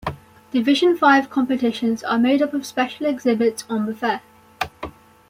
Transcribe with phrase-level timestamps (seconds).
[0.51, 4.21] Division Five competitions are made up of special exhibits on the fair.